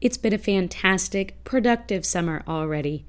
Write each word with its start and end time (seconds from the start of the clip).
It's 0.00 0.18
been 0.18 0.32
a 0.32 0.38
fantastic, 0.38 1.42
productive 1.44 2.04
summer 2.04 2.42
already. 2.46 3.04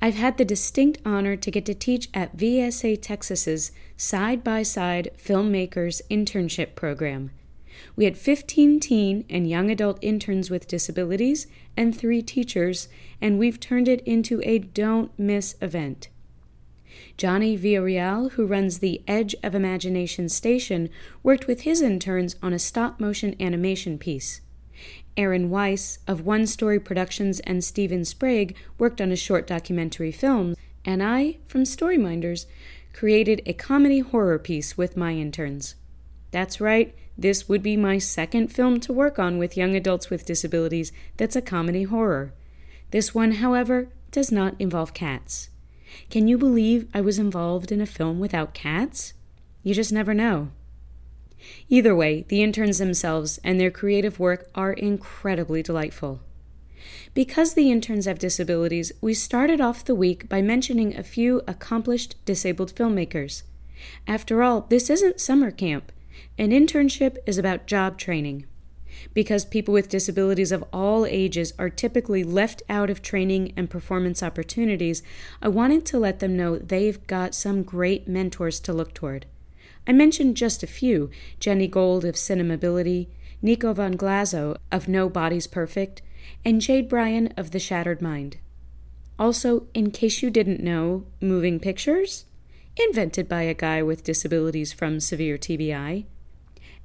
I've 0.00 0.14
had 0.14 0.38
the 0.38 0.44
distinct 0.44 1.00
honor 1.04 1.36
to 1.36 1.50
get 1.50 1.64
to 1.66 1.74
teach 1.74 2.08
at 2.12 2.36
VSA 2.36 3.00
Texas's 3.00 3.72
Side 3.96 4.42
by 4.42 4.62
Side 4.62 5.10
Filmmakers 5.16 6.00
Internship 6.10 6.74
Program. 6.74 7.30
We 7.94 8.04
had 8.04 8.18
15 8.18 8.80
teen 8.80 9.24
and 9.30 9.48
young 9.48 9.70
adult 9.70 9.98
interns 10.02 10.50
with 10.50 10.68
disabilities 10.68 11.46
and 11.76 11.96
three 11.96 12.22
teachers, 12.22 12.88
and 13.20 13.38
we've 13.38 13.60
turned 13.60 13.88
it 13.88 14.00
into 14.00 14.42
a 14.44 14.58
don't 14.58 15.16
miss 15.18 15.54
event. 15.60 16.08
Johnny 17.16 17.56
Villarreal, 17.56 18.32
who 18.32 18.46
runs 18.46 18.78
the 18.78 19.02
Edge 19.06 19.34
of 19.42 19.54
Imagination 19.54 20.28
station, 20.28 20.88
worked 21.22 21.46
with 21.46 21.60
his 21.60 21.80
interns 21.80 22.36
on 22.42 22.52
a 22.52 22.58
stop 22.58 22.98
motion 22.98 23.36
animation 23.40 23.98
piece. 23.98 24.40
Aaron 25.18 25.50
Weiss 25.50 25.98
of 26.06 26.24
One 26.24 26.46
Story 26.46 26.78
Productions 26.78 27.40
and 27.40 27.64
Stephen 27.64 28.04
Sprague 28.04 28.56
worked 28.78 29.00
on 29.00 29.10
a 29.10 29.16
short 29.16 29.48
documentary 29.48 30.12
film, 30.12 30.54
and 30.84 31.02
I, 31.02 31.38
from 31.48 31.64
Storyminders, 31.64 32.46
created 32.92 33.42
a 33.44 33.52
comedy 33.52 33.98
horror 33.98 34.38
piece 34.38 34.78
with 34.78 34.96
my 34.96 35.14
interns. 35.14 35.74
That's 36.30 36.60
right, 36.60 36.94
this 37.18 37.48
would 37.48 37.64
be 37.64 37.76
my 37.76 37.98
second 37.98 38.52
film 38.52 38.78
to 38.78 38.92
work 38.92 39.18
on 39.18 39.38
with 39.38 39.56
young 39.56 39.74
adults 39.74 40.08
with 40.08 40.24
disabilities 40.24 40.92
that's 41.16 41.34
a 41.34 41.42
comedy 41.42 41.82
horror. 41.82 42.32
This 42.92 43.12
one, 43.12 43.32
however, 43.32 43.88
does 44.12 44.30
not 44.30 44.54
involve 44.60 44.94
cats. 44.94 45.50
Can 46.10 46.28
you 46.28 46.38
believe 46.38 46.88
I 46.94 47.00
was 47.00 47.18
involved 47.18 47.72
in 47.72 47.80
a 47.80 47.86
film 47.86 48.20
without 48.20 48.54
cats? 48.54 49.14
You 49.64 49.74
just 49.74 49.92
never 49.92 50.14
know. 50.14 50.50
Either 51.68 51.94
way, 51.94 52.24
the 52.28 52.42
interns 52.42 52.78
themselves 52.78 53.38
and 53.44 53.60
their 53.60 53.70
creative 53.70 54.18
work 54.18 54.48
are 54.54 54.72
incredibly 54.72 55.62
delightful. 55.62 56.20
Because 57.14 57.54
the 57.54 57.70
interns 57.70 58.06
have 58.06 58.18
disabilities, 58.18 58.92
we 59.00 59.14
started 59.14 59.60
off 59.60 59.84
the 59.84 59.94
week 59.94 60.28
by 60.28 60.42
mentioning 60.42 60.96
a 60.96 61.02
few 61.02 61.42
accomplished 61.46 62.16
disabled 62.24 62.74
filmmakers. 62.74 63.42
After 64.06 64.42
all, 64.42 64.62
this 64.62 64.90
isn't 64.90 65.20
summer 65.20 65.50
camp. 65.50 65.92
An 66.36 66.50
internship 66.50 67.18
is 67.26 67.38
about 67.38 67.66
job 67.66 67.98
training. 67.98 68.46
Because 69.14 69.44
people 69.44 69.74
with 69.74 69.88
disabilities 69.88 70.50
of 70.50 70.64
all 70.72 71.06
ages 71.06 71.52
are 71.58 71.70
typically 71.70 72.24
left 72.24 72.62
out 72.68 72.90
of 72.90 73.02
training 73.02 73.52
and 73.56 73.70
performance 73.70 74.22
opportunities, 74.22 75.02
I 75.40 75.48
wanted 75.48 75.86
to 75.86 75.98
let 75.98 76.18
them 76.18 76.36
know 76.36 76.56
they've 76.56 77.04
got 77.06 77.34
some 77.34 77.62
great 77.62 78.08
mentors 78.08 78.58
to 78.60 78.72
look 78.72 78.94
toward. 78.94 79.26
I 79.86 79.92
mentioned 79.92 80.36
just 80.36 80.62
a 80.62 80.66
few 80.66 81.10
Jenni 81.40 81.70
Gold 81.70 82.04
of 82.04 82.14
Cinemability, 82.14 83.08
Nico 83.40 83.72
von 83.72 83.96
Glasow 83.96 84.56
of 84.70 84.88
No 84.88 85.08
Body's 85.08 85.46
Perfect, 85.46 86.02
and 86.44 86.60
Jade 86.60 86.88
Bryan 86.88 87.32
of 87.36 87.50
The 87.52 87.58
Shattered 87.58 88.02
Mind. 88.02 88.38
Also, 89.18 89.66
in 89.74 89.90
case 89.90 90.22
you 90.22 90.30
didn't 90.30 90.60
know, 90.60 91.04
moving 91.20 91.58
pictures? 91.58 92.24
Invented 92.76 93.28
by 93.28 93.42
a 93.42 93.54
guy 93.54 93.82
with 93.82 94.04
disabilities 94.04 94.72
from 94.72 95.00
severe 95.00 95.36
TBI. 95.36 96.04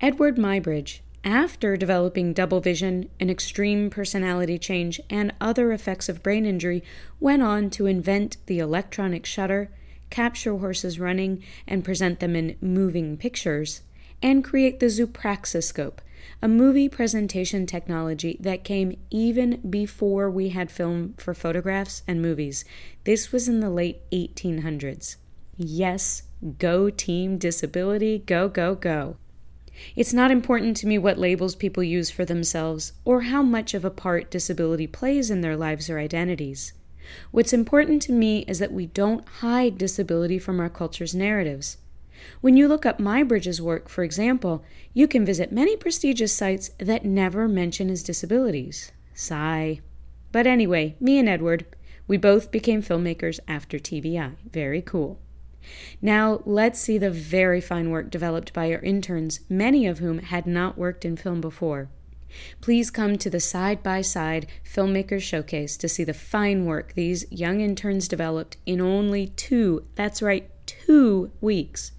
Edward 0.00 0.36
Muybridge, 0.36 1.00
after 1.24 1.76
developing 1.76 2.32
double 2.32 2.60
vision, 2.60 3.08
an 3.18 3.30
extreme 3.30 3.90
personality 3.90 4.58
change, 4.58 5.00
and 5.10 5.32
other 5.40 5.72
effects 5.72 6.08
of 6.08 6.22
brain 6.22 6.46
injury, 6.46 6.82
went 7.18 7.42
on 7.42 7.70
to 7.70 7.86
invent 7.86 8.36
the 8.46 8.58
electronic 8.58 9.26
shutter, 9.26 9.70
capture 10.10 10.56
horses 10.56 10.98
running, 10.98 11.42
and 11.66 11.84
present 11.84 12.20
them 12.20 12.34
in 12.36 12.56
moving 12.60 13.16
pictures, 13.16 13.82
and 14.22 14.44
create 14.44 14.80
the 14.80 14.86
Zoopraxiscope, 14.86 15.98
a 16.42 16.48
movie 16.48 16.88
presentation 16.88 17.66
technology 17.66 18.36
that 18.40 18.64
came 18.64 18.98
even 19.10 19.60
before 19.68 20.30
we 20.30 20.50
had 20.50 20.70
film 20.70 21.14
for 21.18 21.34
photographs 21.34 22.02
and 22.06 22.22
movies. 22.22 22.64
This 23.04 23.32
was 23.32 23.48
in 23.48 23.60
the 23.60 23.70
late 23.70 24.08
1800s. 24.10 25.16
Yes, 25.56 26.22
go 26.58 26.90
Team 26.90 27.38
Disability, 27.38 28.18
go, 28.18 28.48
go, 28.48 28.74
go. 28.74 29.16
It's 29.94 30.12
not 30.12 30.30
important 30.30 30.76
to 30.78 30.86
me 30.86 30.98
what 30.98 31.18
labels 31.18 31.54
people 31.54 31.82
use 31.82 32.10
for 32.10 32.24
themselves 32.24 32.92
or 33.04 33.22
how 33.22 33.42
much 33.42 33.74
of 33.74 33.84
a 33.84 33.90
part 33.90 34.30
disability 34.30 34.86
plays 34.86 35.30
in 35.30 35.40
their 35.40 35.56
lives 35.56 35.88
or 35.88 35.98
identities. 35.98 36.72
What's 37.30 37.52
important 37.52 38.02
to 38.02 38.12
me 38.12 38.40
is 38.48 38.58
that 38.58 38.72
we 38.72 38.86
don't 38.86 39.26
hide 39.40 39.78
disability 39.78 40.38
from 40.38 40.60
our 40.60 40.68
culture's 40.68 41.14
narratives. 41.14 41.78
When 42.40 42.56
you 42.56 42.68
look 42.68 42.84
up 42.84 42.98
Muybridge's 42.98 43.62
work, 43.62 43.88
for 43.88 44.02
example, 44.02 44.64
you 44.92 45.06
can 45.06 45.24
visit 45.24 45.52
many 45.52 45.76
prestigious 45.76 46.34
sites 46.34 46.70
that 46.78 47.04
never 47.04 47.48
mention 47.48 47.88
his 47.88 48.02
disabilities. 48.02 48.92
Sigh. 49.14 49.80
But 50.32 50.46
anyway, 50.46 50.96
me 51.00 51.18
and 51.18 51.28
Edward, 51.28 51.64
we 52.06 52.16
both 52.16 52.50
became 52.50 52.82
filmmakers 52.82 53.38
after 53.46 53.78
TBI. 53.78 54.36
Very 54.50 54.82
cool. 54.82 55.20
Now, 56.00 56.42
let's 56.46 56.80
see 56.80 56.98
the 56.98 57.10
very 57.10 57.60
fine 57.60 57.90
work 57.90 58.10
developed 58.10 58.52
by 58.52 58.72
our 58.72 58.80
interns, 58.80 59.40
many 59.48 59.86
of 59.86 59.98
whom 59.98 60.18
had 60.18 60.46
not 60.46 60.78
worked 60.78 61.04
in 61.04 61.16
film 61.16 61.40
before. 61.40 61.90
Please 62.60 62.90
come 62.90 63.16
to 63.18 63.30
the 63.30 63.40
Side 63.40 63.82
by 63.82 64.02
Side 64.02 64.46
Filmmakers 64.64 65.22
Showcase 65.22 65.76
to 65.76 65.88
see 65.88 66.04
the 66.04 66.14
fine 66.14 66.64
work 66.64 66.94
these 66.94 67.24
young 67.30 67.60
interns 67.60 68.08
developed 68.08 68.56
in 68.66 68.80
only 68.80 69.28
two, 69.28 69.84
that's 69.94 70.22
right, 70.22 70.50
two 70.66 71.30
weeks. 71.40 71.92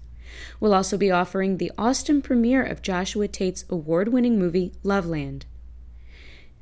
We'll 0.60 0.74
also 0.74 0.96
be 0.96 1.10
offering 1.10 1.56
the 1.56 1.72
Austin 1.76 2.22
premiere 2.22 2.62
of 2.62 2.82
Joshua 2.82 3.28
Tate's 3.28 3.64
award 3.68 4.08
winning 4.08 4.38
movie 4.38 4.72
Loveland. 4.82 5.46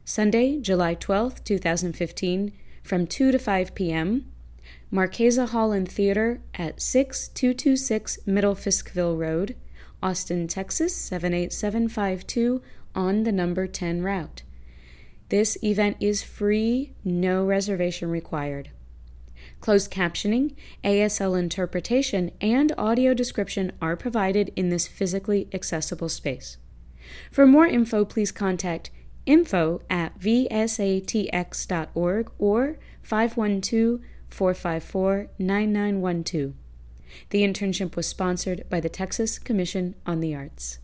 Sunday, 0.04 0.58
July 0.58 0.94
12, 0.94 1.44
2015, 1.44 2.52
from 2.82 3.06
2 3.06 3.32
to 3.32 3.38
5 3.38 3.74
p.m. 3.74 4.32
Marchesa 4.90 5.46
Hall 5.46 5.72
and 5.72 5.86
Theater 5.86 6.40
at 6.54 6.80
6226 6.80 8.20
Middle 8.24 8.54
Fiskville 8.54 9.18
Road, 9.18 9.54
Austin, 10.02 10.48
Texas 10.48 10.96
78752 10.96 12.62
on 12.98 13.22
the 13.22 13.32
number 13.32 13.66
10 13.68 14.02
route. 14.02 14.42
This 15.30 15.56
event 15.62 15.96
is 16.00 16.22
free, 16.22 16.94
no 17.04 17.44
reservation 17.44 18.10
required. 18.10 18.70
Closed 19.60 19.90
captioning, 19.90 20.54
ASL 20.84 21.38
interpretation, 21.38 22.32
and 22.40 22.72
audio 22.76 23.14
description 23.14 23.72
are 23.80 23.96
provided 23.96 24.52
in 24.56 24.68
this 24.68 24.86
physically 24.86 25.48
accessible 25.54 26.08
space. 26.08 26.58
For 27.30 27.46
more 27.46 27.66
info, 27.66 28.04
please 28.04 28.32
contact 28.32 28.90
info 29.24 29.80
at 29.88 30.18
vsatx.org 30.18 31.12
or 32.38 32.78
512 33.02 34.00
454 34.28 35.28
9912. 35.38 36.54
The 37.30 37.42
internship 37.42 37.96
was 37.96 38.06
sponsored 38.06 38.68
by 38.68 38.80
the 38.80 38.90
Texas 38.90 39.38
Commission 39.38 39.94
on 40.04 40.20
the 40.20 40.34
Arts. 40.34 40.76